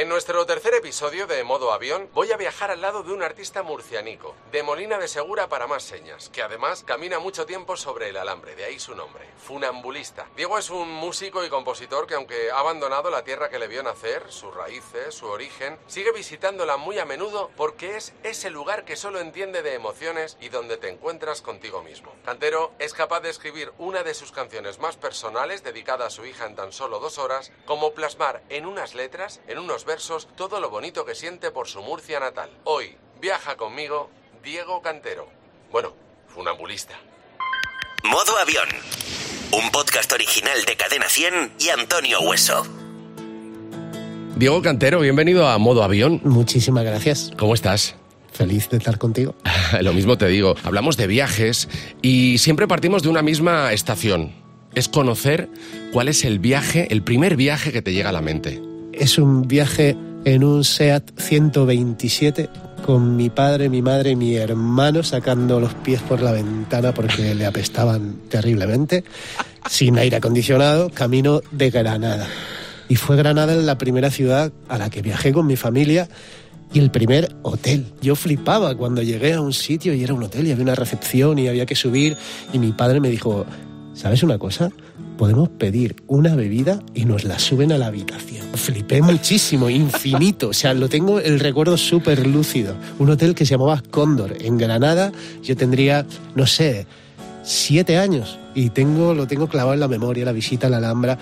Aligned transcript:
En 0.00 0.08
nuestro 0.08 0.46
tercer 0.46 0.72
episodio 0.72 1.26
de 1.26 1.44
Modo 1.44 1.74
Avión 1.74 2.08
voy 2.14 2.32
a 2.32 2.38
viajar 2.38 2.70
al 2.70 2.80
lado 2.80 3.02
de 3.02 3.12
un 3.12 3.22
artista 3.22 3.62
murcianico, 3.62 4.34
de 4.50 4.62
Molina 4.62 4.96
de 4.96 5.06
Segura 5.06 5.50
para 5.50 5.66
más 5.66 5.82
señas, 5.82 6.30
que 6.30 6.40
además 6.40 6.84
camina 6.86 7.18
mucho 7.18 7.44
tiempo 7.44 7.76
sobre 7.76 8.08
el 8.08 8.16
alambre, 8.16 8.56
de 8.56 8.64
ahí 8.64 8.78
su 8.78 8.94
nombre, 8.94 9.28
funambulista. 9.36 10.26
Diego 10.36 10.56
es 10.56 10.70
un 10.70 10.90
músico 10.90 11.44
y 11.44 11.50
compositor 11.50 12.06
que 12.06 12.14
aunque 12.14 12.50
ha 12.50 12.60
abandonado 12.60 13.10
la 13.10 13.24
tierra 13.24 13.50
que 13.50 13.58
le 13.58 13.68
vio 13.68 13.82
nacer, 13.82 14.24
sus 14.32 14.54
raíces, 14.54 15.14
su 15.14 15.26
origen, 15.26 15.78
sigue 15.86 16.12
visitándola 16.12 16.78
muy 16.78 16.98
a 16.98 17.04
menudo 17.04 17.50
porque 17.54 17.98
es 17.98 18.14
ese 18.22 18.48
lugar 18.48 18.86
que 18.86 18.96
solo 18.96 19.20
entiende 19.20 19.60
de 19.60 19.74
emociones 19.74 20.38
y 20.40 20.48
donde 20.48 20.78
te 20.78 20.88
encuentras 20.88 21.42
contigo 21.42 21.82
mismo. 21.82 22.14
Cantero 22.24 22.72
es 22.78 22.94
capaz 22.94 23.20
de 23.20 23.28
escribir 23.28 23.70
una 23.76 24.02
de 24.02 24.14
sus 24.14 24.32
canciones 24.32 24.78
más 24.78 24.96
personales 24.96 25.62
dedicada 25.62 26.06
a 26.06 26.10
su 26.10 26.24
hija 26.24 26.46
en 26.46 26.56
tan 26.56 26.72
solo 26.72 27.00
dos 27.00 27.18
horas, 27.18 27.52
como 27.66 27.92
plasmar 27.92 28.42
en 28.48 28.64
unas 28.64 28.94
letras, 28.94 29.42
en 29.46 29.58
unos 29.58 29.84
versos 29.90 30.28
todo 30.36 30.60
lo 30.60 30.70
bonito 30.70 31.04
que 31.04 31.16
siente 31.16 31.50
por 31.50 31.66
su 31.66 31.82
Murcia 31.82 32.20
natal. 32.20 32.48
Hoy 32.62 32.94
viaja 33.20 33.56
conmigo 33.56 34.08
Diego 34.44 34.80
Cantero. 34.82 35.26
Bueno, 35.72 35.92
funambulista. 36.28 36.94
Modo 38.04 38.38
Avión. 38.38 38.68
Un 39.50 39.68
podcast 39.72 40.12
original 40.12 40.64
de 40.64 40.76
Cadena 40.76 41.08
100 41.08 41.54
y 41.58 41.70
Antonio 41.70 42.20
Hueso. 42.20 42.64
Diego 44.36 44.62
Cantero, 44.62 45.00
bienvenido 45.00 45.48
a 45.48 45.58
Modo 45.58 45.82
Avión. 45.82 46.20
Muchísimas 46.22 46.84
gracias. 46.84 47.32
¿Cómo 47.36 47.54
estás? 47.54 47.96
Feliz 48.32 48.70
de 48.70 48.76
estar 48.76 48.96
contigo. 48.96 49.34
Lo 49.80 49.92
mismo 49.92 50.16
te 50.16 50.28
digo. 50.28 50.54
Hablamos 50.62 50.98
de 50.98 51.08
viajes 51.08 51.68
y 52.00 52.38
siempre 52.38 52.68
partimos 52.68 53.02
de 53.02 53.08
una 53.08 53.22
misma 53.22 53.72
estación. 53.72 54.36
Es 54.72 54.88
conocer 54.88 55.48
cuál 55.92 56.06
es 56.06 56.24
el 56.24 56.38
viaje, 56.38 56.86
el 56.92 57.02
primer 57.02 57.34
viaje 57.34 57.72
que 57.72 57.82
te 57.82 57.92
llega 57.92 58.10
a 58.10 58.12
la 58.12 58.20
mente 58.20 58.69
es 58.92 59.18
un 59.18 59.48
viaje 59.48 59.96
en 60.24 60.44
un 60.44 60.64
SEAT 60.64 61.18
127 61.18 62.48
con 62.84 63.16
mi 63.16 63.30
padre, 63.30 63.68
mi 63.68 63.82
madre 63.82 64.10
y 64.10 64.16
mi 64.16 64.36
hermano 64.36 65.02
sacando 65.02 65.60
los 65.60 65.74
pies 65.74 66.02
por 66.02 66.20
la 66.20 66.32
ventana 66.32 66.92
porque 66.92 67.34
le 67.34 67.46
apestaban 67.46 68.16
terriblemente, 68.28 69.04
sin 69.68 69.98
aire 69.98 70.16
acondicionado, 70.16 70.90
camino 70.90 71.40
de 71.50 71.70
Granada. 71.70 72.26
Y 72.88 72.96
fue 72.96 73.16
Granada 73.16 73.54
la 73.54 73.78
primera 73.78 74.10
ciudad 74.10 74.52
a 74.68 74.78
la 74.78 74.90
que 74.90 75.02
viajé 75.02 75.32
con 75.32 75.46
mi 75.46 75.56
familia 75.56 76.08
y 76.72 76.78
el 76.78 76.90
primer 76.90 77.34
hotel. 77.42 77.86
Yo 78.00 78.16
flipaba 78.16 78.74
cuando 78.74 79.02
llegué 79.02 79.34
a 79.34 79.40
un 79.40 79.52
sitio 79.52 79.94
y 79.94 80.02
era 80.02 80.14
un 80.14 80.22
hotel 80.22 80.46
y 80.46 80.52
había 80.52 80.64
una 80.64 80.74
recepción 80.74 81.38
y 81.38 81.48
había 81.48 81.66
que 81.66 81.76
subir 81.76 82.16
y 82.52 82.58
mi 82.58 82.72
padre 82.72 83.00
me 83.00 83.10
dijo, 83.10 83.46
¿sabes 83.94 84.22
una 84.22 84.38
cosa? 84.38 84.70
Podemos 85.20 85.50
pedir 85.50 85.96
una 86.06 86.34
bebida 86.34 86.80
y 86.94 87.04
nos 87.04 87.24
la 87.24 87.38
suben 87.38 87.72
a 87.72 87.76
la 87.76 87.88
habitación. 87.88 88.40
Flipé 88.54 89.02
muchísimo, 89.02 89.68
infinito. 89.68 90.48
O 90.48 90.52
sea, 90.54 90.72
lo 90.72 90.88
tengo 90.88 91.20
el 91.20 91.40
recuerdo 91.40 91.76
súper 91.76 92.26
lúcido. 92.26 92.74
Un 92.98 93.10
hotel 93.10 93.34
que 93.34 93.44
se 93.44 93.50
llamaba 93.50 93.82
Cóndor, 93.90 94.34
en 94.40 94.56
Granada. 94.56 95.12
Yo 95.42 95.58
tendría, 95.58 96.06
no 96.34 96.46
sé, 96.46 96.86
siete 97.42 97.98
años 97.98 98.38
y 98.54 98.70
tengo, 98.70 99.12
lo 99.12 99.26
tengo 99.26 99.46
clavado 99.46 99.74
en 99.74 99.80
la 99.80 99.88
memoria, 99.88 100.24
la 100.24 100.32
visita 100.32 100.68
a 100.68 100.70
la 100.70 100.78
Alhambra. 100.78 101.18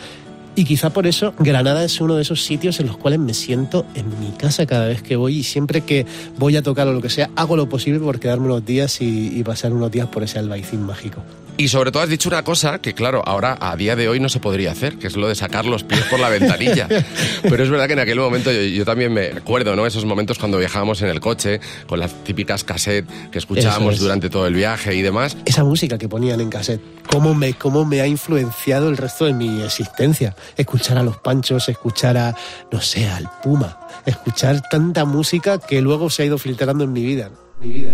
Y 0.59 0.65
quizá 0.65 0.91
por 0.91 1.07
eso 1.07 1.35
Granada 1.39 1.85
es 1.85 2.01
uno 2.01 2.17
de 2.17 2.23
esos 2.23 2.43
sitios 2.43 2.81
en 2.81 2.89
los 2.89 2.97
cuales 2.97 3.21
me 3.21 3.33
siento 3.33 3.87
en 3.95 4.09
mi 4.19 4.33
casa 4.33 4.67
cada 4.67 4.89
vez 4.89 5.03
que 5.03 5.15
voy 5.15 5.37
y 5.37 5.43
siempre 5.45 5.83
que 5.83 6.05
voy 6.37 6.57
a 6.57 6.65
tocar 6.65 6.89
o 6.89 6.93
lo 6.93 7.01
que 7.01 7.11
sea, 7.11 7.31
hago 7.37 7.57
lo 7.57 7.69
posible 7.69 8.01
por 8.01 8.19
quedarme 8.19 8.47
unos 8.47 8.67
días 8.67 9.01
y, 9.01 9.39
y 9.39 9.45
pasar 9.45 9.73
unos 9.73 9.93
días 9.93 10.09
por 10.09 10.25
ese 10.25 10.41
albaicín 10.41 10.83
mágico. 10.83 11.23
Y 11.59 11.67
sobre 11.67 11.91
todo 11.91 12.05
has 12.05 12.09
dicho 12.09 12.29
una 12.29 12.45
cosa 12.45 12.79
que, 12.79 12.95
claro, 12.95 13.21
ahora 13.27 13.59
a 13.61 13.75
día 13.75 13.97
de 13.97 14.09
hoy 14.09 14.21
no 14.21 14.29
se 14.29 14.39
podría 14.39 14.71
hacer, 14.71 14.97
que 14.97 15.09
es 15.09 15.17
lo 15.17 15.27
de 15.27 15.35
sacar 15.35 15.67
los 15.67 15.83
pies 15.83 16.03
por 16.05 16.21
la 16.21 16.29
ventanilla. 16.29 16.87
Pero 17.43 17.65
es 17.65 17.69
verdad 17.69 17.89
que 17.89 17.95
en 17.95 17.99
aquel 17.99 18.21
momento 18.21 18.53
yo, 18.53 18.85
también 18.85 19.13
me 19.13 19.27
acuerdo, 19.27 19.75
¿no? 19.75 19.85
Esos 19.85 20.05
momentos 20.05 20.39
cuando 20.39 20.59
viajábamos 20.59 21.03
en 21.03 21.09
el 21.09 21.19
coche 21.19 21.59
con 21.89 21.99
las 21.99 22.15
típicas 22.23 22.63
cassettes 22.63 23.13
que 23.33 23.39
escuchábamos 23.39 23.99
durante 23.99 24.31
todo 24.31 24.47
el 24.47 24.55
viaje 24.55 24.95
y 24.95 25.03
demás. 25.03 25.37
Esa 25.47 25.65
música 25.65 25.99
que 25.99 26.09
ponían 26.09 26.41
en 26.41 26.49
cassette, 26.49 26.81
¿cómo 27.11 27.35
me, 27.35 27.53
cómo 27.55 27.85
me 27.85 28.01
ha 28.03 28.07
influenciado 28.07 28.89
el 28.89 28.97
resto 28.97 29.25
de 29.25 29.33
mi 29.33 29.61
existencia? 29.61 30.37
Escuchar 30.57 30.99
a 30.99 31.03
los 31.03 31.19
panchos, 31.19 31.69
escuchar 31.69 32.17
a, 32.17 32.37
no 32.71 32.81
sé, 32.81 33.09
al 33.09 33.29
Puma, 33.43 33.79
escuchar 34.07 34.63
tanta 34.69 35.05
música 35.05 35.59
que 35.59 35.81
luego 35.81 36.11
se 36.11 36.23
ha 36.23 36.27
ido 36.27 36.39
filtrando 36.39 36.85
en 36.85 36.93
mi 36.93 37.03
vida. 37.03 37.31
Mi 37.61 37.69
vida. 37.69 37.93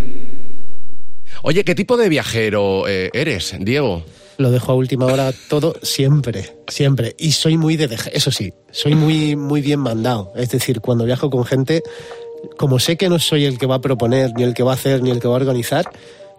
Oye, 1.43 1.63
¿qué 1.63 1.75
tipo 1.75 1.97
de 1.97 2.09
viajero 2.09 2.87
eh, 2.87 3.09
eres, 3.13 3.55
Diego? 3.59 4.03
Lo 4.37 4.51
dejo 4.51 4.71
a 4.71 4.75
última 4.75 5.05
hora 5.05 5.31
todo 5.49 5.75
siempre, 5.81 6.57
siempre. 6.67 7.15
Y 7.17 7.31
soy 7.31 7.57
muy 7.57 7.77
de 7.77 7.89
eso 8.11 8.31
sí, 8.31 8.53
soy 8.71 8.95
muy, 8.95 9.35
muy 9.35 9.61
bien 9.61 9.79
mandado. 9.79 10.33
Es 10.35 10.49
decir, 10.49 10.81
cuando 10.81 11.05
viajo 11.05 11.29
con 11.29 11.45
gente, 11.45 11.83
como 12.57 12.79
sé 12.79 12.97
que 12.97 13.09
no 13.09 13.19
soy 13.19 13.45
el 13.45 13.57
que 13.57 13.65
va 13.65 13.75
a 13.75 13.81
proponer, 13.81 14.33
ni 14.35 14.43
el 14.43 14.53
que 14.53 14.63
va 14.63 14.71
a 14.71 14.75
hacer, 14.75 15.01
ni 15.01 15.11
el 15.11 15.19
que 15.19 15.27
va 15.27 15.35
a 15.35 15.37
organizar, 15.37 15.89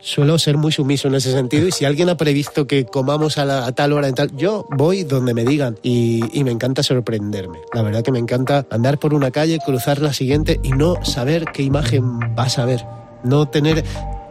suelo 0.00 0.38
ser 0.38 0.56
muy 0.56 0.72
sumiso 0.72 1.08
en 1.08 1.14
ese 1.14 1.32
sentido 1.32 1.66
y 1.66 1.72
si 1.72 1.84
alguien 1.84 2.08
ha 2.08 2.16
previsto 2.16 2.66
que 2.66 2.84
comamos 2.84 3.38
a, 3.38 3.72
tal 3.72 3.92
hora 3.92 4.08
y 4.08 4.12
tal, 4.12 4.36
yo 4.36 4.66
voy 4.70 5.04
donde 5.04 5.34
me 5.34 5.44
digan 5.44 5.78
y, 5.82 6.22
y, 6.38 6.44
me 6.44 6.50
encanta 6.50 6.82
sorprenderme. 6.82 7.58
La 7.72 7.82
verdad 7.82 8.02
que 8.02 8.12
me 8.12 8.18
encanta 8.18 8.66
andar 8.70 8.98
por 8.98 9.14
una 9.14 9.30
calle, 9.30 9.58
cruzar 9.64 10.00
la 10.00 10.12
siguiente 10.12 10.60
y 10.62 10.70
no 10.70 11.04
saber 11.04 11.46
qué 11.52 11.62
imagen 11.62 12.34
vas 12.34 12.58
a 12.58 12.64
ver. 12.64 12.84
No 13.24 13.48
tener 13.48 13.84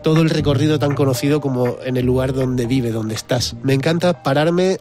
todo 0.03 0.21
el 0.21 0.29
recorrido 0.29 0.77
tan 0.77 0.93
conocido 0.93 1.41
como 1.41 1.77
en 1.83 1.97
el 1.97 2.05
lugar 2.05 2.33
donde 2.33 2.67
vive, 2.67 2.91
donde 2.91 3.15
estás. 3.15 3.55
Me 3.63 3.73
encanta 3.73 4.21
pararme 4.21 4.77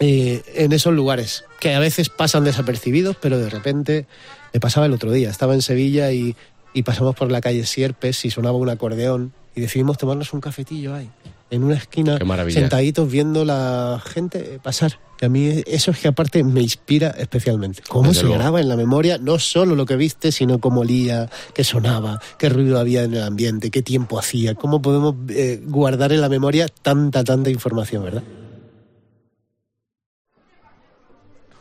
eh, 0.00 0.42
en 0.54 0.72
esos 0.72 0.94
lugares 0.94 1.44
que 1.60 1.74
a 1.74 1.78
veces 1.78 2.08
pasan 2.08 2.44
desapercibidos, 2.44 3.16
pero 3.20 3.38
de 3.38 3.50
repente 3.50 4.06
me 4.52 4.60
pasaba 4.60 4.86
el 4.86 4.92
otro 4.92 5.12
día. 5.12 5.30
Estaba 5.30 5.54
en 5.54 5.62
Sevilla 5.62 6.10
y, 6.12 6.34
y 6.72 6.82
pasamos 6.82 7.14
por 7.14 7.30
la 7.30 7.40
calle 7.40 7.66
Sierpes 7.66 8.24
y 8.24 8.30
sonaba 8.30 8.56
un 8.56 8.70
acordeón 8.70 9.32
y 9.54 9.60
decidimos 9.60 9.98
tomarnos 9.98 10.32
un 10.32 10.40
cafetillo 10.40 10.94
ahí 10.94 11.10
en 11.50 11.62
una 11.62 11.76
esquina, 11.76 12.18
sentaditos 12.48 13.10
viendo 13.10 13.44
la 13.44 14.02
gente 14.04 14.58
pasar. 14.62 14.98
Y 15.20 15.24
a 15.24 15.28
mí 15.28 15.62
eso 15.66 15.92
es 15.92 15.98
que 15.98 16.08
aparte 16.08 16.42
me 16.42 16.60
inspira 16.60 17.10
especialmente. 17.10 17.82
Cómo 17.88 18.12
se 18.12 18.26
graba 18.26 18.60
en 18.60 18.68
la 18.68 18.76
memoria 18.76 19.18
no 19.18 19.38
solo 19.38 19.76
lo 19.76 19.86
que 19.86 19.96
viste, 19.96 20.32
sino 20.32 20.58
cómo 20.58 20.80
olía, 20.80 21.30
qué 21.54 21.62
sonaba, 21.62 22.20
qué 22.38 22.48
ruido 22.48 22.78
había 22.80 23.04
en 23.04 23.14
el 23.14 23.22
ambiente, 23.22 23.70
qué 23.70 23.82
tiempo 23.82 24.18
hacía, 24.18 24.54
cómo 24.54 24.82
podemos 24.82 25.14
eh, 25.28 25.62
guardar 25.64 26.12
en 26.12 26.20
la 26.20 26.28
memoria 26.28 26.66
tanta, 26.68 27.22
tanta 27.22 27.50
información, 27.50 28.04
¿verdad? 28.04 28.22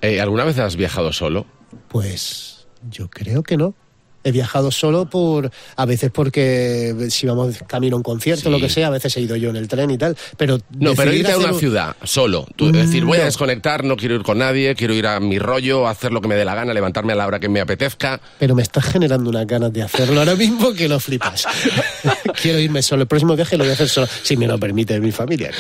Eh, 0.02 0.20
¿Alguna 0.20 0.44
vez 0.44 0.58
has 0.58 0.76
viajado 0.76 1.14
solo? 1.14 1.46
Pues 1.88 2.68
yo 2.90 3.10
creo 3.10 3.44
que 3.44 3.58
no. 3.58 3.76
He 4.24 4.32
viajado 4.32 4.72
solo 4.72 5.06
por, 5.06 5.52
a 5.76 5.86
veces 5.86 6.12
porque 6.12 7.08
si 7.10 7.28
vamos 7.28 7.58
camino 7.68 7.96
a 7.96 7.98
un 7.98 8.04
concierto, 8.04 8.50
lo 8.50 8.60
que 8.60 8.70
sea, 8.70 8.88
a 8.88 8.92
veces 8.92 9.16
he 9.18 9.22
ido 9.22 9.36
yo 9.36 9.50
en 9.50 9.58
el 9.58 9.68
tren 9.68 9.92
y 9.92 9.98
tal, 9.98 10.18
pero... 10.38 10.60
No, 10.80 10.94
pero 10.96 11.14
irte 11.14 11.32
a 11.32 11.38
una 11.38 11.54
ciudad, 11.54 11.96
solo. 12.04 12.48
Tú, 12.56 12.68
es 12.68 12.74
decir, 12.74 13.06
voy 13.06 13.20
a 13.20 13.26
desconectar, 13.26 13.84
no 13.84 13.98
quiero 13.98 14.16
ir 14.16 14.24
con 14.24 14.38
nadie, 14.38 14.76
quiero 14.76 14.94
ir 14.94 15.08
a 15.08 15.20
mi 15.20 15.40
rollo, 15.40 15.88
hacer 15.88 16.12
lo 16.12 16.22
que 16.22 16.28
me 16.28 16.36
dé 16.36 16.46
la 16.46 16.56
gana, 16.56 16.74
levantarme 16.74 17.14
a 17.14 17.16
la 17.16 17.28
hora 17.28 17.40
que 17.40 17.50
me 17.50 17.62
apetezca. 17.62 18.20
Pero 18.40 18.56
me 18.56 18.64
estás 18.64 18.86
generando 18.86 19.30
unas 19.30 19.46
ganas 19.46 19.74
de 19.74 19.84
hacerlo 19.84 20.20
ahora 20.20 20.36
mismo 20.36 20.74
que 20.74 20.88
lo 20.88 21.00
flipas. 21.00 21.46
quiero 22.42 22.60
irme 22.60 22.82
solo. 22.82 23.04
El 23.04 23.08
próximo 23.08 23.36
viaje 23.36 23.58
lo 23.58 23.64
voy 23.64 23.72
a 23.72 23.74
hacer 23.74 23.90
solo, 23.90 24.08
si 24.24 24.38
me 24.38 24.48
lo 24.48 24.58
permite 24.58 25.00
mi 25.00 25.12
familia. 25.12 25.52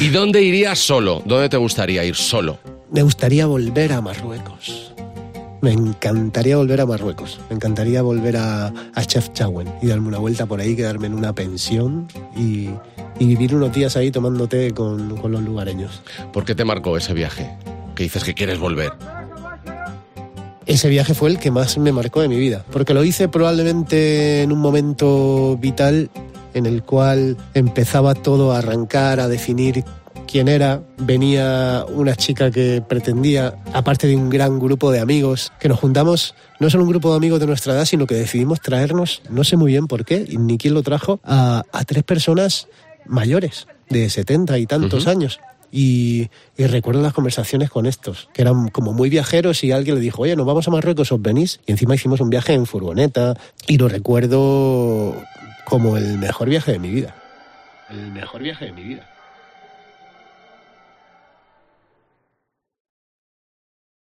¿Y 0.00 0.08
dónde 0.08 0.42
irías 0.42 0.78
solo? 0.78 1.22
¿Dónde 1.24 1.48
te 1.48 1.56
gustaría 1.56 2.04
ir 2.04 2.14
solo? 2.14 2.58
Me 2.90 3.02
gustaría 3.02 3.46
volver 3.46 3.92
a 3.92 4.00
Marruecos. 4.00 4.95
Me 5.66 5.72
encantaría 5.72 6.56
volver 6.56 6.80
a 6.80 6.86
Marruecos, 6.86 7.40
me 7.50 7.56
encantaría 7.56 8.00
volver 8.00 8.36
a, 8.36 8.68
a 8.68 9.04
Chefchaouen 9.04 9.66
y 9.82 9.88
darme 9.88 10.06
una 10.06 10.18
vuelta 10.18 10.46
por 10.46 10.60
ahí, 10.60 10.76
quedarme 10.76 11.08
en 11.08 11.14
una 11.14 11.32
pensión 11.32 12.06
y, 12.36 12.70
vivir 13.18 13.52
unos 13.52 13.72
días 13.72 13.96
ahí 13.96 14.12
tomando 14.12 14.46
té 14.46 14.70
con, 14.70 15.16
con 15.16 15.32
los 15.32 15.42
lugareños. 15.42 16.02
¿Por 16.32 16.44
qué 16.44 16.54
te 16.54 16.64
marcó 16.64 16.96
ese 16.96 17.14
viaje? 17.14 17.50
Que 17.96 18.04
dices 18.04 18.22
que 18.22 18.32
quieres 18.32 18.60
volver. 18.60 18.92
Ese 20.66 20.88
viaje 20.88 21.14
fue 21.14 21.30
el 21.30 21.40
que 21.40 21.50
más 21.50 21.76
me 21.78 21.90
marcó 21.90 22.20
de 22.20 22.28
mi 22.28 22.38
vida, 22.38 22.64
porque 22.70 22.94
lo 22.94 23.02
hice 23.02 23.26
probablemente 23.26 24.42
en 24.42 24.52
un 24.52 24.60
momento 24.60 25.58
vital 25.60 26.10
en 26.54 26.66
el 26.66 26.84
cual 26.84 27.36
empezaba 27.54 28.14
todo 28.14 28.52
a 28.52 28.58
arrancar, 28.58 29.18
a 29.18 29.26
definir 29.26 29.82
quién 30.26 30.48
era, 30.48 30.82
venía 30.98 31.84
una 31.88 32.14
chica 32.14 32.50
que 32.50 32.82
pretendía, 32.86 33.56
aparte 33.72 34.06
de 34.06 34.16
un 34.16 34.28
gran 34.28 34.58
grupo 34.58 34.90
de 34.90 35.00
amigos, 35.00 35.52
que 35.58 35.68
nos 35.68 35.80
juntamos, 35.80 36.34
no 36.60 36.68
solo 36.70 36.84
un 36.84 36.90
grupo 36.90 37.10
de 37.10 37.16
amigos 37.16 37.40
de 37.40 37.46
nuestra 37.46 37.74
edad, 37.74 37.84
sino 37.84 38.06
que 38.06 38.14
decidimos 38.14 38.60
traernos, 38.60 39.22
no 39.30 39.44
sé 39.44 39.56
muy 39.56 39.72
bien 39.72 39.86
por 39.86 40.04
qué, 40.04 40.26
ni 40.38 40.58
quién 40.58 40.74
lo 40.74 40.82
trajo, 40.82 41.20
a, 41.24 41.62
tres 41.86 42.02
personas 42.02 42.68
mayores, 43.06 43.66
de 43.88 44.10
setenta 44.10 44.58
y 44.58 44.66
tantos 44.66 45.06
años. 45.06 45.40
Y, 45.72 46.30
recuerdo 46.56 47.02
las 47.02 47.12
conversaciones 47.12 47.70
con 47.70 47.86
estos, 47.86 48.28
que 48.32 48.42
eran 48.42 48.68
como 48.68 48.92
muy 48.92 49.10
viajeros 49.10 49.62
y 49.64 49.72
alguien 49.72 49.96
le 49.96 50.00
dijo, 50.00 50.22
oye, 50.22 50.36
nos 50.36 50.46
vamos 50.46 50.66
a 50.68 50.70
Marruecos, 50.70 51.12
¿os 51.12 51.22
venís? 51.22 51.60
Y 51.66 51.72
encima 51.72 51.94
hicimos 51.94 52.20
un 52.20 52.30
viaje 52.30 52.54
en 52.54 52.66
furgoneta 52.66 53.34
y 53.66 53.78
lo 53.78 53.88
recuerdo 53.88 55.14
como 55.64 55.96
el 55.96 56.18
mejor 56.18 56.48
viaje 56.48 56.72
de 56.72 56.78
mi 56.78 56.90
vida. 56.90 57.14
El 57.90 58.10
mejor 58.12 58.42
viaje 58.42 58.66
de 58.66 58.72
mi 58.72 58.82
vida. 58.82 59.15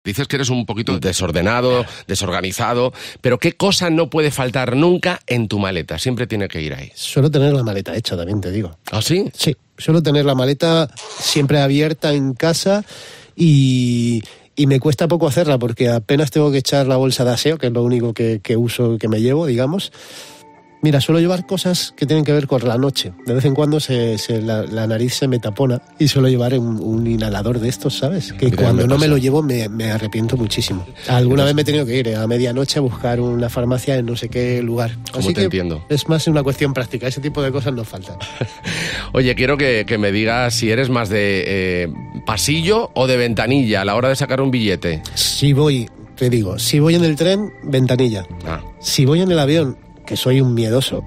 Dices 0.06 0.29
que 0.29 0.37
eres 0.37 0.50
un 0.50 0.64
poquito 0.67 1.00
desordenado, 1.00 1.85
desorganizado, 2.06 2.93
pero 3.20 3.38
¿qué 3.38 3.53
cosa 3.53 3.91
no 3.91 4.08
puede 4.08 4.31
faltar 4.31 4.76
nunca 4.76 5.20
en 5.26 5.49
tu 5.49 5.58
maleta? 5.58 5.99
Siempre 5.99 6.29
tiene 6.29 6.47
que 6.47 6.62
ir 6.62 6.75
ahí. 6.75 6.93
Suelo 6.94 7.29
tener 7.29 7.53
la 7.53 7.64
maleta 7.64 7.94
hecha, 7.97 8.17
también 8.17 8.41
te 8.41 8.53
digo. 8.53 8.79
¿Ah, 8.93 9.03
sí? 9.03 9.29
Sí, 9.35 9.56
suelo 9.76 10.03
tener 10.03 10.25
la 10.25 10.37
maleta 10.37 10.88
siempre 11.19 11.58
abierta 11.58 12.14
en 12.14 12.35
casa 12.35 12.85
y, 13.35 14.23
y 14.55 14.67
me 14.69 14.79
cuesta 14.79 15.08
poco 15.08 15.26
hacerla 15.26 15.58
porque 15.58 15.88
apenas 15.88 16.31
tengo 16.31 16.53
que 16.53 16.58
echar 16.58 16.87
la 16.87 16.97
bolsa 16.97 17.25
de 17.25 17.32
aseo, 17.32 17.58
que 17.58 17.67
es 17.67 17.73
lo 17.73 17.82
único 17.82 18.14
que, 18.14 18.41
que 18.41 18.56
uso, 18.56 18.99
que 18.99 19.08
me 19.08 19.20
llevo, 19.20 19.47
digamos. 19.47 19.93
Mira, 20.87 21.00
suelo 21.00 21.19
llevar 21.19 21.44
cosas 21.47 21.93
que 21.97 22.06
tienen 22.06 22.25
que 22.25 22.31
ver 22.33 22.47
con 22.47 22.62
la 22.67 22.79
noche. 22.79 23.11
De 23.27 23.35
vez 23.35 23.44
en 23.44 23.55
cuando 23.55 23.81
se, 23.81 24.19
se- 24.19 24.41
la, 24.41 24.62
la 24.62 24.87
nariz 24.87 25.15
se 25.15 25.27
me 25.27 25.41
tapona 25.41 25.83
y 25.99 26.06
suelo 26.06 26.29
llevar 26.29 26.56
un, 26.56 26.79
un 26.81 27.09
inhalador 27.09 27.59
de 27.59 27.69
estos, 27.69 27.99
¿sabes? 27.99 28.33
Que 28.35 28.44
Mira, 28.47 28.62
cuando 28.62 28.83
me 28.83 28.88
no 28.88 28.97
me 28.97 29.09
lo 29.09 29.17
llevo 29.17 29.43
me, 29.43 29.69
me 29.69 29.91
arrepiento 29.91 30.37
muchísimo. 30.37 30.87
Alguna 31.09 31.43
vez 31.43 31.56
me 31.56 31.62
he 31.62 31.65
tenido 31.65 31.85
que 31.87 31.99
ir 31.99 32.15
a 32.15 32.25
medianoche 32.29 32.79
a 32.79 32.83
buscar 32.83 33.19
una 33.21 33.49
farmacia 33.49 33.97
en 33.97 34.06
no 34.06 34.15
sé 34.15 34.29
qué 34.29 34.62
lugar. 34.62 34.93
¿Cómo 35.11 35.25
Así 35.25 35.35
te 35.35 35.43
entiendo? 35.43 35.85
Es 35.88 36.09
más 36.09 36.29
una 36.29 36.44
cuestión 36.44 36.73
práctica. 36.73 37.09
Ese 37.09 37.21
tipo 37.21 37.43
de 37.43 37.50
cosas 37.50 37.75
no 37.75 37.82
faltan. 37.82 38.17
Oye, 39.12 39.35
quiero 39.35 39.56
que, 39.56 39.85
que 39.89 39.99
me 39.99 40.12
digas 40.12 40.55
si 40.55 40.71
eres 40.71 40.89
más 40.89 41.09
de 41.09 41.43
eh, 41.49 41.89
pasillo 42.27 42.91
o 42.94 43.09
de 43.09 43.17
ventanilla 43.17 43.81
a 43.81 43.85
la 43.85 43.97
hora 43.97 44.09
de 44.09 44.15
sacar 44.15 44.41
un 44.41 44.53
billete. 44.53 45.03
Si 45.15 45.53
voy, 45.53 45.89
te 46.15 46.31
digo, 46.31 46.61
si 46.61 46.79
voy 46.79 46.94
en 46.94 47.03
el 47.05 47.17
tren, 47.17 47.53
ventanilla. 47.65 48.25
Ah, 48.47 48.61
Si 48.79 49.05
voy 49.05 49.21
en 49.23 49.32
el 49.32 49.39
avión, 49.41 49.77
que 50.06 50.17
soy 50.17 50.41
un 50.41 50.55
miedoso, 50.55 51.05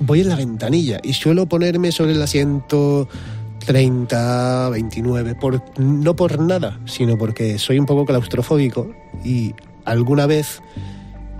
voy 0.00 0.20
en 0.20 0.28
la 0.28 0.36
ventanilla 0.36 1.00
y 1.02 1.12
suelo 1.12 1.46
ponerme 1.46 1.92
sobre 1.92 2.12
el 2.12 2.22
asiento 2.22 3.08
30, 3.66 4.70
29, 4.70 5.34
por, 5.34 5.62
no 5.78 6.16
por 6.16 6.40
nada, 6.40 6.80
sino 6.86 7.18
porque 7.18 7.58
soy 7.58 7.78
un 7.78 7.86
poco 7.86 8.06
claustrofóbico 8.06 8.90
y 9.24 9.54
alguna 9.84 10.26
vez 10.26 10.62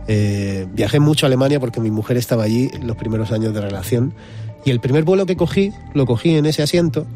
eh, 0.08 0.66
viajé 0.72 1.00
mucho 1.00 1.26
a 1.26 1.28
Alemania 1.28 1.60
porque 1.60 1.80
mi 1.80 1.90
mujer 1.90 2.16
estaba 2.16 2.44
allí 2.44 2.70
los 2.82 2.96
primeros 2.96 3.32
años 3.32 3.54
de 3.54 3.60
relación 3.60 4.12
y 4.64 4.70
el 4.70 4.80
primer 4.80 5.04
vuelo 5.04 5.24
que 5.24 5.36
cogí, 5.36 5.72
lo 5.94 6.04
cogí 6.04 6.34
en 6.34 6.46
ese 6.46 6.62
asiento 6.62 7.06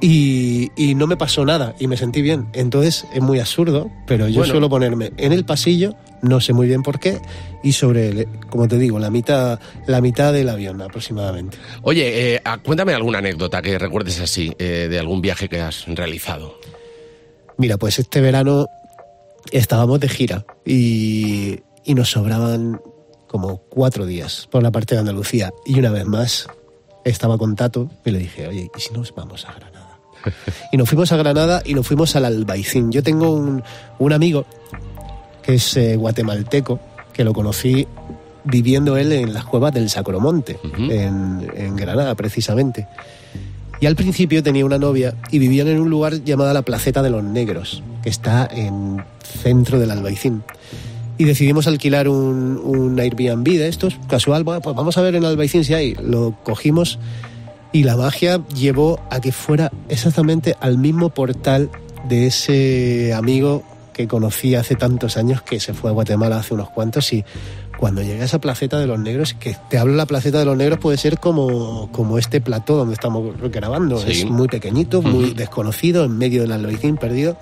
y, 0.00 0.70
y 0.76 0.94
no 0.94 1.06
me 1.06 1.16
pasó 1.16 1.44
nada 1.44 1.74
y 1.78 1.86
me 1.88 1.96
sentí 1.96 2.22
bien. 2.22 2.48
Entonces 2.52 3.06
es 3.12 3.20
muy 3.22 3.40
absurdo, 3.40 3.90
pero 4.06 4.28
yo 4.28 4.38
Bueno. 4.40 4.52
suelo 4.52 4.68
ponerme 4.68 5.12
en 5.16 5.32
el 5.32 5.44
pasillo, 5.44 5.94
no 6.22 6.40
sé 6.40 6.52
muy 6.52 6.66
bien 6.66 6.82
por 6.82 6.98
qué, 7.00 7.20
y 7.62 7.72
sobre, 7.72 8.08
el- 8.08 8.28
como 8.50 8.68
te 8.68 8.78
digo, 8.78 8.98
la 8.98 9.10
mitad, 9.10 9.58
la 9.86 10.00
mitad 10.00 10.32
del 10.32 10.48
avión 10.48 10.80
aproximadamente. 10.82 11.58
Oye, 11.82 12.34
eh, 12.36 12.40
ah, 12.44 12.58
cuéntame 12.64 12.94
alguna 12.94 13.18
anécdota 13.18 13.60
que 13.62 13.78
recuerdes 13.78 14.20
así 14.20 14.52
eh, 14.58 14.86
de 14.90 14.98
algún 14.98 15.20
viaje 15.20 15.48
que 15.48 15.60
has 15.60 15.86
realizado. 15.86 16.58
Mira, 17.56 17.76
pues 17.76 17.98
este 17.98 18.20
verano 18.20 18.66
estábamos 19.50 19.98
de 20.00 20.08
gira 20.08 20.44
y, 20.64 21.58
y 21.84 21.94
nos 21.94 22.10
sobraban 22.10 22.80
como 23.26 23.58
cuatro 23.68 24.06
días 24.06 24.48
por 24.50 24.62
la 24.62 24.70
parte 24.70 24.94
de 24.94 25.00
Andalucía. 25.00 25.50
Y 25.66 25.78
una 25.78 25.90
vez 25.90 26.06
más 26.06 26.46
estaba 27.04 27.36
con 27.36 27.56
Tato 27.56 27.90
y 28.04 28.10
le 28.12 28.18
dije, 28.20 28.46
oye, 28.46 28.70
¿y 28.76 28.80
si 28.80 28.92
nos 28.94 29.14
vamos 29.14 29.44
a 29.44 29.52
Granada? 29.54 29.77
Y 30.72 30.76
nos 30.76 30.88
fuimos 30.88 31.12
a 31.12 31.16
Granada 31.16 31.62
y 31.64 31.74
nos 31.74 31.86
fuimos 31.86 32.14
al 32.16 32.24
Albaicín. 32.24 32.90
Yo 32.92 33.02
tengo 33.02 33.30
un, 33.30 33.62
un 33.98 34.12
amigo 34.12 34.44
que 35.42 35.54
es 35.54 35.76
eh, 35.76 35.96
guatemalteco, 35.96 36.78
que 37.12 37.24
lo 37.24 37.32
conocí 37.32 37.86
viviendo 38.44 38.96
él 38.96 39.12
en 39.12 39.34
las 39.34 39.44
cuevas 39.44 39.72
del 39.74 39.90
Sacromonte, 39.90 40.58
Ujú. 40.64 40.90
en, 40.90 41.50
en 41.54 41.76
Granada 41.76 42.14
precisamente. 42.14 42.86
Y 43.80 43.86
al 43.86 43.94
principio 43.96 44.42
tenía 44.42 44.64
una 44.64 44.78
novia 44.78 45.14
y 45.30 45.38
vivían 45.38 45.68
en 45.68 45.80
un 45.80 45.88
lugar 45.88 46.24
llamado 46.24 46.52
la 46.52 46.62
Placeta 46.62 47.02
de 47.02 47.10
los 47.10 47.22
Negros, 47.22 47.82
que 48.02 48.08
está 48.08 48.48
en 48.50 49.02
centro 49.42 49.78
del 49.78 49.90
Albaicín. 49.90 50.42
Y 51.16 51.24
decidimos 51.24 51.66
alquilar 51.66 52.08
un, 52.08 52.60
un 52.62 52.98
Airbnb 52.98 53.44
de 53.44 53.68
estos, 53.68 53.98
casual, 54.08 54.44
bueno, 54.44 54.60
pues 54.60 54.74
vamos 54.74 54.96
a 54.98 55.02
ver 55.02 55.14
en 55.16 55.24
Albaicín 55.24 55.64
si 55.64 55.74
hay. 55.74 55.94
Lo 55.94 56.34
cogimos 56.44 56.98
y 57.72 57.82
la 57.84 57.96
magia 57.96 58.40
llevó 58.54 59.00
a 59.10 59.20
que 59.20 59.32
fuera 59.32 59.70
exactamente 59.88 60.56
al 60.60 60.78
mismo 60.78 61.10
portal 61.10 61.70
de 62.08 62.26
ese 62.26 63.12
amigo 63.14 63.62
que 63.92 64.06
conocí 64.08 64.54
hace 64.54 64.76
tantos 64.76 65.16
años 65.16 65.42
que 65.42 65.58
se 65.60 65.74
fue 65.74 65.90
a 65.90 65.92
Guatemala 65.92 66.38
hace 66.38 66.54
unos 66.54 66.70
cuantos 66.70 67.12
y 67.12 67.24
cuando 67.78 68.02
llegué 68.02 68.22
a 68.22 68.24
esa 68.24 68.40
placeta 68.40 68.78
de 68.80 68.86
los 68.88 68.98
negros, 68.98 69.34
que 69.34 69.56
te 69.70 69.78
hablo 69.78 69.94
la 69.94 70.06
placeta 70.06 70.38
de 70.40 70.44
los 70.44 70.56
negros 70.56 70.78
puede 70.80 70.96
ser 70.98 71.18
como, 71.18 71.90
como 71.92 72.18
este 72.18 72.40
plató 72.40 72.76
donde 72.76 72.94
estamos 72.94 73.34
grabando, 73.52 73.98
Sí. 73.98 74.10
es 74.10 74.24
muy 74.24 74.48
pequeñito, 74.48 75.00
muy 75.02 75.32
desconocido, 75.34 76.04
en 76.04 76.18
medio 76.18 76.42
del 76.42 76.52
albaicín 76.52 76.96
perdido. 76.96 77.36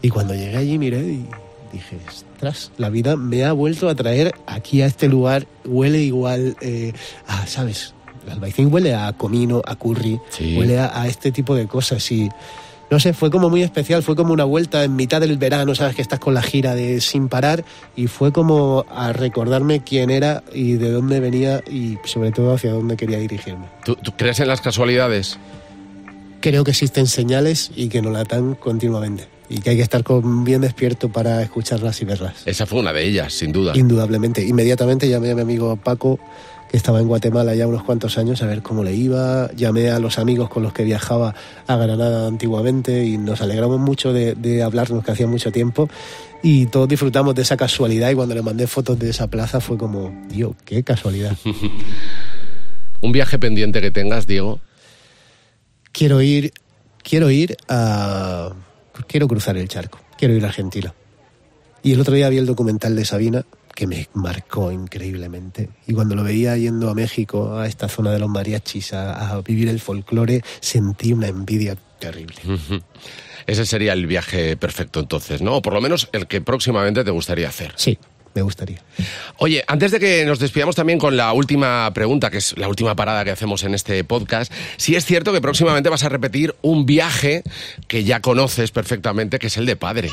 Y 0.00 0.08
cuando 0.08 0.34
llegué 0.34 0.56
allí 0.56 0.78
miré 0.78 1.00
y 1.00 1.26
dije, 1.72 1.98
ostras, 2.08 2.70
la 2.78 2.88
vida 2.88 3.16
me 3.16 3.44
ha 3.44 3.52
vuelto 3.52 3.88
a 3.90 3.94
traer 3.94 4.34
aquí 4.46 4.80
a 4.82 4.86
este 4.86 5.08
lugar, 5.08 5.46
huele 5.66 6.00
igual 6.00 6.56
eh, 6.62 6.92
a, 7.26 7.46
¿sabes? 7.46 7.92
El 8.26 8.32
albaicín 8.32 8.72
huele 8.72 8.94
a 8.94 9.12
comino, 9.12 9.62
a 9.64 9.76
curry, 9.76 10.20
Sí. 10.30 10.56
huele 10.58 10.78
a, 10.78 11.00
a 11.00 11.06
este 11.06 11.32
tipo 11.32 11.54
de 11.54 11.66
cosas 11.66 12.10
y 12.12 12.28
no 12.88 13.00
sé, 13.00 13.12
fue 13.14 13.30
como 13.32 13.50
muy 13.50 13.62
especial, 13.62 14.04
fue 14.04 14.14
como 14.14 14.32
una 14.32 14.44
vuelta 14.44 14.84
en 14.84 14.94
mitad 14.94 15.20
del 15.20 15.38
verano, 15.38 15.74
sabes 15.74 15.96
que 15.96 16.02
estás 16.02 16.20
con 16.20 16.34
la 16.34 16.42
gira 16.42 16.74
de 16.76 17.00
sin 17.00 17.28
parar 17.28 17.64
y 17.96 18.06
fue 18.06 18.30
como 18.32 18.84
a 18.94 19.12
recordarme 19.12 19.82
quién 19.82 20.08
era 20.10 20.44
y 20.54 20.74
de 20.74 20.92
dónde 20.92 21.18
venía 21.18 21.62
y 21.68 21.98
sobre 22.04 22.30
todo 22.30 22.54
hacia 22.54 22.70
dónde 22.70 22.96
quería 22.96 23.18
dirigirme. 23.18 23.66
¿Tú, 23.84 23.96
tú 23.96 24.12
crees 24.16 24.38
en 24.38 24.46
las 24.46 24.60
casualidades? 24.60 25.36
Creo 26.40 26.62
que 26.62 26.70
existen 26.70 27.08
señales 27.08 27.72
y 27.74 27.88
que 27.88 28.02
nos 28.02 28.12
la 28.12 28.22
dan 28.22 28.54
continuamente 28.54 29.26
y 29.48 29.58
que 29.60 29.70
hay 29.70 29.76
que 29.76 29.82
estar 29.82 30.04
con, 30.04 30.44
bien 30.44 30.60
despierto 30.60 31.08
para 31.08 31.42
escucharlas 31.42 32.00
y 32.02 32.04
verlas. 32.04 32.34
Esa 32.46 32.66
fue 32.66 32.78
una 32.80 32.92
de 32.92 33.04
ellas, 33.04 33.32
sin 33.32 33.50
duda. 33.52 33.72
Indudablemente. 33.76 34.44
Inmediatamente 34.44 35.08
llamé 35.08 35.30
a 35.32 35.34
mi 35.34 35.40
amigo 35.40 35.74
Paco, 35.76 36.20
que 36.70 36.76
estaba 36.76 37.00
en 37.00 37.08
Guatemala 37.08 37.54
ya 37.54 37.66
unos 37.66 37.82
cuantos 37.82 38.18
años, 38.18 38.42
a 38.42 38.46
ver 38.46 38.62
cómo 38.62 38.82
le 38.82 38.94
iba. 38.94 39.50
Llamé 39.54 39.90
a 39.90 39.98
los 39.98 40.18
amigos 40.18 40.48
con 40.48 40.62
los 40.62 40.72
que 40.72 40.84
viajaba 40.84 41.34
a 41.66 41.76
Granada 41.76 42.26
antiguamente 42.26 43.04
y 43.04 43.18
nos 43.18 43.40
alegramos 43.40 43.78
mucho 43.78 44.12
de, 44.12 44.34
de 44.34 44.62
hablarnos, 44.62 45.04
que 45.04 45.12
hacía 45.12 45.26
mucho 45.26 45.52
tiempo. 45.52 45.88
Y 46.42 46.66
todos 46.66 46.88
disfrutamos 46.88 47.34
de 47.34 47.42
esa 47.42 47.56
casualidad 47.56 48.10
y 48.10 48.14
cuando 48.14 48.34
le 48.34 48.42
mandé 48.42 48.66
fotos 48.66 48.98
de 48.98 49.10
esa 49.10 49.28
plaza 49.28 49.60
fue 49.60 49.78
como, 49.78 50.12
Dios, 50.28 50.54
qué 50.64 50.82
casualidad. 50.82 51.36
Un 53.00 53.12
viaje 53.12 53.38
pendiente 53.38 53.80
que 53.80 53.90
tengas, 53.90 54.26
Diego. 54.26 54.60
quiero 55.92 56.22
ir, 56.22 56.52
quiero 57.02 57.30
ir 57.30 57.56
a, 57.68 58.52
quiero 59.06 59.28
cruzar 59.28 59.56
el 59.56 59.68
charco, 59.68 59.98
quiero 60.18 60.34
ir 60.34 60.44
a 60.44 60.48
Argentina. 60.48 60.94
Y 61.82 61.92
el 61.92 62.00
otro 62.00 62.14
día 62.14 62.28
vi 62.28 62.38
el 62.38 62.46
documental 62.46 62.96
de 62.96 63.04
Sabina 63.04 63.44
que 63.76 63.86
me 63.86 64.08
marcó 64.14 64.72
increíblemente. 64.72 65.68
Y 65.86 65.92
cuando 65.92 66.16
lo 66.16 66.24
veía 66.24 66.56
yendo 66.56 66.88
a 66.88 66.94
México, 66.94 67.58
a 67.58 67.66
esta 67.66 67.88
zona 67.88 68.10
de 68.10 68.18
los 68.18 68.28
mariachis, 68.28 68.94
a, 68.94 69.34
a 69.34 69.42
vivir 69.42 69.68
el 69.68 69.80
folclore, 69.80 70.42
sentí 70.60 71.12
una 71.12 71.28
envidia 71.28 71.76
terrible. 71.98 72.36
Ese 73.46 73.66
sería 73.66 73.92
el 73.92 74.06
viaje 74.06 74.56
perfecto 74.56 74.98
entonces, 75.00 75.42
¿no? 75.42 75.56
O 75.56 75.62
por 75.62 75.74
lo 75.74 75.82
menos 75.82 76.08
el 76.12 76.26
que 76.26 76.40
próximamente 76.40 77.04
te 77.04 77.10
gustaría 77.10 77.48
hacer. 77.48 77.74
Sí, 77.76 77.98
me 78.34 78.40
gustaría. 78.40 78.82
Oye, 79.36 79.62
antes 79.68 79.90
de 79.90 80.00
que 80.00 80.24
nos 80.24 80.38
despidamos 80.38 80.74
también 80.74 80.98
con 80.98 81.14
la 81.14 81.34
última 81.34 81.92
pregunta, 81.92 82.30
que 82.30 82.38
es 82.38 82.56
la 82.56 82.68
última 82.68 82.96
parada 82.96 83.24
que 83.24 83.30
hacemos 83.30 83.62
en 83.62 83.74
este 83.74 84.02
podcast, 84.04 84.50
sí 84.78 84.96
es 84.96 85.04
cierto 85.04 85.34
que 85.34 85.42
próximamente 85.42 85.90
vas 85.90 86.02
a 86.02 86.08
repetir 86.08 86.54
un 86.62 86.86
viaje 86.86 87.42
que 87.88 88.04
ya 88.04 88.20
conoces 88.20 88.70
perfectamente, 88.70 89.38
que 89.38 89.48
es 89.48 89.56
el 89.58 89.66
de 89.66 89.76
padre. 89.76 90.10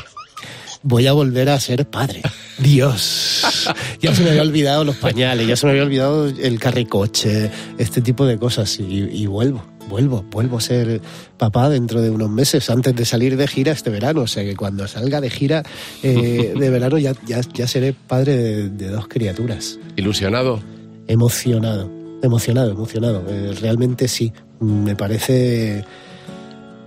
Voy 0.86 1.06
a 1.06 1.14
volver 1.14 1.48
a 1.48 1.58
ser 1.58 1.88
padre. 1.88 2.20
Dios. 2.58 3.70
Ya 4.00 4.14
se 4.14 4.22
me 4.22 4.30
había 4.30 4.42
olvidado 4.42 4.84
los 4.84 4.96
pañales, 4.96 5.48
ya 5.48 5.56
se 5.56 5.64
me 5.64 5.72
había 5.72 5.84
olvidado 5.84 6.28
el 6.28 6.58
carricoche, 6.60 7.50
este 7.78 8.02
tipo 8.02 8.26
de 8.26 8.36
cosas. 8.36 8.78
Y, 8.78 9.08
y 9.10 9.26
vuelvo, 9.26 9.64
vuelvo, 9.88 10.22
vuelvo 10.30 10.58
a 10.58 10.60
ser 10.60 11.00
papá 11.38 11.70
dentro 11.70 12.02
de 12.02 12.10
unos 12.10 12.28
meses, 12.28 12.68
antes 12.68 12.94
de 12.94 13.06
salir 13.06 13.38
de 13.38 13.48
gira 13.48 13.72
este 13.72 13.88
verano. 13.88 14.20
O 14.20 14.26
sea 14.26 14.44
que 14.44 14.54
cuando 14.54 14.86
salga 14.86 15.22
de 15.22 15.30
gira 15.30 15.62
eh, 16.02 16.52
de 16.58 16.70
verano 16.70 16.98
ya, 16.98 17.14
ya, 17.26 17.40
ya 17.40 17.66
seré 17.66 17.94
padre 17.94 18.36
de, 18.36 18.68
de 18.68 18.88
dos 18.88 19.08
criaturas. 19.08 19.78
¿Ilusionado? 19.96 20.60
Emocionado, 21.08 21.90
emocionado, 22.22 22.72
emocionado. 22.72 23.24
Eh, 23.26 23.54
realmente 23.58 24.06
sí. 24.06 24.34
Me 24.60 24.94
parece 24.94 25.84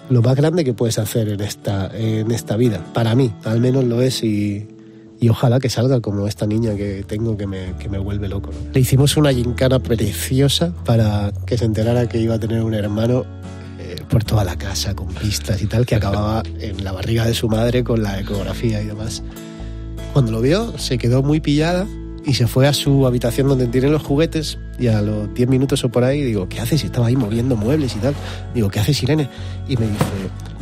lo 0.09 0.21
más 0.21 0.35
grande 0.35 0.63
que 0.63 0.73
puedes 0.73 0.97
hacer 0.99 1.29
en 1.29 1.41
esta, 1.41 1.89
en 1.93 2.31
esta 2.31 2.55
vida. 2.55 2.83
Para 2.93 3.15
mí, 3.15 3.33
al 3.43 3.59
menos 3.59 3.83
lo 3.83 4.01
es 4.01 4.23
y, 4.23 4.67
y 5.19 5.29
ojalá 5.29 5.59
que 5.59 5.69
salga 5.69 5.99
como 5.99 6.27
esta 6.27 6.45
niña 6.45 6.75
que 6.75 7.03
tengo 7.05 7.37
que 7.37 7.47
me, 7.47 7.73
que 7.79 7.89
me 7.89 7.97
vuelve 7.97 8.27
loco. 8.27 8.51
Le 8.73 8.79
hicimos 8.79 9.17
una 9.17 9.33
gincana 9.33 9.79
preciosa 9.79 10.73
para 10.85 11.31
que 11.45 11.57
se 11.57 11.65
enterara 11.65 12.07
que 12.07 12.19
iba 12.19 12.35
a 12.35 12.39
tener 12.39 12.63
un 12.63 12.73
hermano 12.73 13.25
eh, 13.79 13.97
por 14.09 14.23
toda 14.23 14.43
la 14.43 14.57
casa, 14.57 14.95
con 14.95 15.07
pistas 15.07 15.61
y 15.61 15.67
tal, 15.67 15.85
que 15.85 15.95
acababa 15.95 16.43
en 16.59 16.83
la 16.83 16.91
barriga 16.91 17.25
de 17.25 17.33
su 17.33 17.49
madre 17.49 17.83
con 17.83 18.03
la 18.03 18.19
ecografía 18.19 18.81
y 18.81 18.85
demás. 18.85 19.23
Cuando 20.13 20.31
lo 20.31 20.41
vio, 20.41 20.77
se 20.77 20.97
quedó 20.97 21.21
muy 21.21 21.39
pillada 21.39 21.85
y 22.27 22.33
se 22.33 22.45
fue 22.45 22.67
a 22.67 22.73
su 22.73 23.07
habitación 23.07 23.47
donde 23.47 23.67
tiene 23.67 23.87
los 23.87 24.03
juguetes 24.03 24.57
y 24.77 24.87
a 24.87 25.01
los 25.01 25.33
10 25.33 25.47
minutos 25.47 25.83
o 25.85 25.89
por 25.89 26.03
ahí 26.03 26.21
digo, 26.21 26.49
¿qué 26.49 26.59
haces? 26.59 26.83
Y 26.83 26.87
estaba 26.87 27.07
ahí 27.07 27.15
moviendo 27.15 27.55
muebles 27.55 27.95
y 27.95 27.99
tal. 27.99 28.13
Digo, 28.53 28.69
¿qué 28.69 28.81
haces, 28.81 29.01
Irene? 29.01 29.29
Y 29.69 29.77
me 29.77 29.87
dice, 29.87 30.03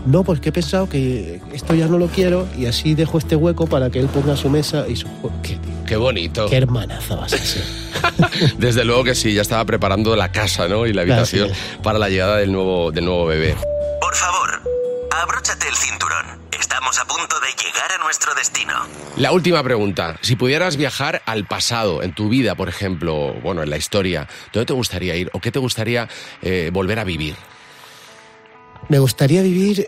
No, 0.05 0.23
pues 0.23 0.39
que 0.39 0.49
he 0.49 0.51
pensado 0.51 0.87
que 0.87 1.41
esto 1.53 1.73
ya 1.73 1.87
no 1.87 1.97
lo 1.97 2.07
quiero 2.07 2.47
y 2.55 2.67
así 2.67 2.93
dejo 2.93 3.17
este 3.17 3.35
hueco 3.35 3.65
para 3.65 3.89
que 3.89 3.99
él 3.99 4.05
ponga 4.05 4.37
su 4.37 4.47
mesa 4.47 4.85
y 4.87 4.95
su. 4.95 5.07
¿Qué? 5.41 5.57
Qué 5.87 5.95
bonito. 5.95 6.47
Qué 6.47 6.57
hermanaza 6.57 7.15
vas 7.15 7.33
a 7.33 7.37
ser. 7.39 7.63
Desde 8.59 8.85
luego 8.85 9.03
que 9.03 9.15
sí, 9.15 9.33
ya 9.33 9.41
estaba 9.41 9.65
preparando 9.65 10.15
la 10.15 10.31
casa 10.31 10.67
¿no? 10.67 10.85
y 10.85 10.93
la 10.93 11.01
habitación 11.01 11.49
para 11.81 11.97
la 11.97 12.09
llegada 12.09 12.37
del 12.37 12.51
nuevo, 12.51 12.91
del 12.91 13.05
nuevo 13.05 13.25
bebé. 13.25 13.55
Por 13.99 14.13
favor, 14.13 14.61
abróchate 15.09 15.67
el 15.67 15.75
cinturón. 15.75 16.34
Estamos 16.75 16.99
a 16.99 17.05
punto 17.05 17.39
de 17.39 17.47
llegar 17.63 17.89
a 17.89 18.03
nuestro 18.03 18.35
destino. 18.35 18.73
La 19.15 19.31
última 19.31 19.63
pregunta. 19.63 20.17
Si 20.19 20.35
pudieras 20.35 20.75
viajar 20.75 21.21
al 21.25 21.47
pasado, 21.47 22.03
en 22.03 22.13
tu 22.13 22.27
vida, 22.27 22.55
por 22.55 22.67
ejemplo, 22.67 23.33
bueno, 23.41 23.63
en 23.63 23.69
la 23.69 23.77
historia, 23.77 24.27
¿dónde 24.51 24.65
te 24.65 24.73
gustaría 24.73 25.15
ir 25.15 25.29
o 25.31 25.39
qué 25.39 25.53
te 25.53 25.59
gustaría 25.59 26.09
eh, 26.41 26.71
volver 26.73 26.99
a 26.99 27.05
vivir? 27.05 27.37
Me 28.89 28.99
gustaría 28.99 29.41
vivir, 29.41 29.87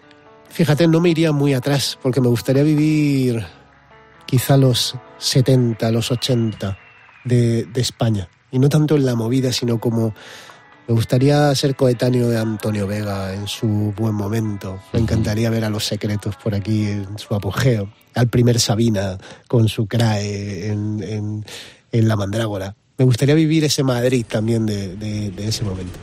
fíjate, 0.50 0.88
no 0.88 1.01
me 1.01 1.10
iría 1.10 1.34
muy 1.34 1.53
atrás, 1.53 2.00
porque 2.01 2.22
me 2.22 2.29
gustaría 2.29 2.63
vivir 2.63 3.46
quizá 4.25 4.56
los 4.56 4.96
70, 5.17 5.91
los 5.91 6.10
80 6.10 6.79
de, 7.25 7.65
de 7.65 7.82
España. 7.82 8.29
Y 8.50 8.60
no 8.60 8.70
tanto 8.70 8.96
en 8.96 9.06
la 9.06 9.15
movida, 9.15 9.51
sino 9.51 9.77
como 9.77 10.15
me 10.88 10.94
gustaría 10.94 11.53
ser 11.56 11.75
coetáneo 11.75 12.29
de 12.29 12.38
Antonio 12.38 12.88
Vega 12.88 13.34
en 13.34 13.48
su 13.48 13.94
buen 13.98 14.13
momento. 14.15 14.79
Me 14.94 15.00
encantaría 15.00 15.50
ver 15.50 15.65
a 15.65 15.70
los 15.70 15.86
secretos 15.86 16.36
por 16.38 16.56
aquí 16.56 16.86
en 16.88 17.17
su 17.17 17.36
apogeo. 17.36 17.89
Al 18.15 18.27
primer 18.29 18.60
Sabina 18.60 19.17
con 19.48 19.67
su 19.67 19.86
CRAE 19.88 20.67
en, 20.67 21.03
en- 21.03 21.46
en 21.91 22.08
La 22.08 22.15
Mandrágora. 22.15 22.75
Me 22.98 23.06
gustaría 23.06 23.36
vivir 23.36 23.63
ese 23.63 23.84
Madrid 23.84 24.25
también 24.27 24.66
de, 24.66 24.96
de- 24.96 25.30
de 25.30 25.48
ese 25.48 25.63
momento. 25.63 26.00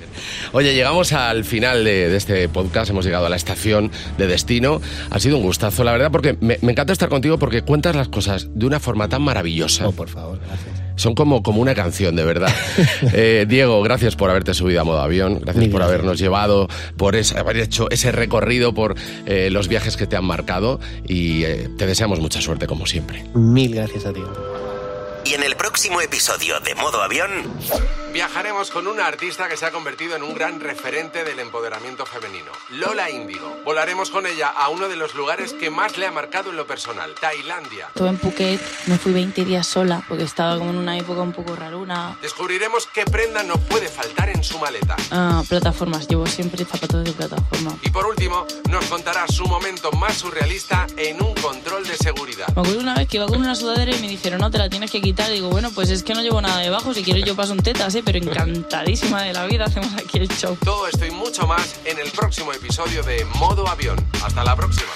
Oye, 0.52 0.74
llegamos 0.74 1.12
al 1.12 1.44
final 1.44 1.82
de, 1.82 2.08
de 2.08 2.16
este 2.16 2.48
podcast, 2.48 2.90
hemos 2.90 3.04
llegado 3.04 3.26
a 3.26 3.28
la 3.28 3.34
estación 3.34 3.90
de 4.16 4.28
destino. 4.28 4.80
Ha 5.10 5.18
sido 5.18 5.38
un 5.38 5.42
gustazo, 5.42 5.82
la 5.82 5.90
verdad, 5.90 6.12
porque 6.12 6.36
me, 6.40 6.56
me 6.62 6.70
encanta 6.70 6.92
estar 6.92 7.08
contigo 7.08 7.36
porque 7.36 7.62
cuentas 7.62 7.96
las 7.96 8.06
cosas 8.08 8.48
de 8.54 8.64
una 8.66 8.78
forma 8.78 9.08
tan 9.08 9.22
maravillosa. 9.22 9.88
Oh, 9.88 9.92
por 9.92 10.08
favor, 10.08 10.38
gracias. 10.46 10.82
Son 10.96 11.16
como, 11.16 11.42
como 11.42 11.60
una 11.60 11.74
canción, 11.74 12.14
de 12.14 12.24
verdad. 12.24 12.54
Eh, 13.12 13.44
Diego, 13.48 13.82
gracias 13.82 14.14
por 14.14 14.30
haberte 14.30 14.54
subido 14.54 14.80
a 14.80 14.84
modo 14.84 15.00
avión, 15.00 15.40
gracias 15.40 15.64
por 15.66 15.80
gracias. 15.80 15.88
habernos 15.88 16.18
llevado, 16.20 16.68
por 16.96 17.16
ese- 17.16 17.36
haber 17.36 17.56
hecho 17.56 17.90
ese 17.90 18.12
recorrido 18.12 18.72
por 18.72 18.94
eh, 19.26 19.48
los 19.50 19.66
viajes 19.66 19.96
que 19.96 20.06
te 20.06 20.14
han 20.16 20.24
marcado 20.24 20.78
y 21.08 21.42
eh, 21.42 21.68
te 21.76 21.86
deseamos 21.88 22.20
mucha 22.20 22.40
suerte 22.40 22.68
como 22.68 22.86
siempre. 22.86 23.24
Mil 23.34 23.74
gracias 23.74 24.06
a 24.06 24.12
ti. 24.12 24.20
Y 25.24 25.34
en 25.34 25.42
el 25.42 25.56
próximo 25.56 26.00
episodio 26.00 26.60
de 26.60 26.74
Modo 26.74 27.02
Avión, 27.02 27.30
Viajaremos 28.14 28.70
con 28.70 28.86
una 28.86 29.08
artista 29.08 29.48
que 29.48 29.56
se 29.56 29.66
ha 29.66 29.72
convertido 29.72 30.14
en 30.14 30.22
un 30.22 30.34
gran 30.34 30.60
referente 30.60 31.24
del 31.24 31.40
empoderamiento 31.40 32.06
femenino, 32.06 32.52
Lola 32.70 33.10
Índigo. 33.10 33.60
Volaremos 33.64 34.10
con 34.10 34.24
ella 34.24 34.50
a 34.50 34.68
uno 34.68 34.88
de 34.88 34.94
los 34.94 35.16
lugares 35.16 35.52
que 35.52 35.68
más 35.68 35.98
le 35.98 36.06
ha 36.06 36.12
marcado 36.12 36.50
en 36.50 36.56
lo 36.56 36.64
personal, 36.64 37.12
Tailandia. 37.20 37.88
Estuve 37.88 38.10
en 38.10 38.18
Phuket, 38.18 38.60
me 38.86 38.98
fui 38.98 39.12
20 39.12 39.44
días 39.44 39.66
sola 39.66 40.04
porque 40.06 40.22
estaba 40.22 40.56
como 40.58 40.70
en 40.70 40.76
una 40.76 40.96
época 40.96 41.22
un 41.22 41.32
poco 41.32 41.56
raruna. 41.56 42.16
Descubriremos 42.22 42.86
qué 42.86 43.04
prenda 43.04 43.42
no 43.42 43.56
puede 43.56 43.88
faltar 43.88 44.28
en 44.28 44.44
su 44.44 44.60
maleta. 44.60 44.94
Ah, 45.10 45.42
plataformas, 45.48 46.06
llevo 46.06 46.28
siempre 46.28 46.64
zapatos 46.64 47.02
de 47.02 47.10
plataforma. 47.10 47.76
Y 47.82 47.90
por 47.90 48.06
último, 48.06 48.46
nos 48.70 48.84
contará 48.84 49.26
su 49.26 49.44
momento 49.46 49.90
más 49.90 50.14
surrealista 50.14 50.86
en 50.96 51.20
un 51.20 51.34
control 51.34 51.84
de 51.84 51.96
seguridad. 51.96 52.46
Me 52.54 52.62
acuerdo 52.62 52.78
una 52.78 52.94
vez 52.94 53.08
que 53.08 53.16
iba 53.16 53.26
con 53.26 53.40
una 53.40 53.56
sudadera 53.56 53.90
y 53.90 54.00
me 54.00 54.06
dijeron, 54.06 54.40
no, 54.40 54.52
te 54.52 54.58
la 54.58 54.68
tienes 54.68 54.92
que 54.92 55.00
quitar. 55.00 55.13
Digo, 55.34 55.48
bueno, 55.48 55.70
pues 55.74 55.90
es 55.90 56.02
que 56.02 56.14
no 56.14 56.22
llevo 56.22 56.40
nada 56.40 56.58
debajo, 56.58 56.92
si 56.92 57.02
quieres 57.02 57.24
yo 57.24 57.34
paso 57.34 57.52
un 57.52 57.58
tetas, 57.58 57.94
¿eh? 57.94 58.02
pero 58.04 58.18
encantadísima 58.18 59.22
de 59.22 59.32
la 59.32 59.46
vida 59.46 59.64
hacemos 59.64 59.92
aquí 59.94 60.18
el 60.18 60.28
show. 60.28 60.56
Todo 60.64 60.86
esto 60.86 61.06
y 61.06 61.10
mucho 61.10 61.46
más 61.46 61.80
en 61.84 61.98
el 61.98 62.10
próximo 62.10 62.52
episodio 62.52 63.02
de 63.02 63.24
Modo 63.36 63.66
Avión. 63.66 63.96
Hasta 64.24 64.44
la 64.44 64.54
próxima. 64.54 64.90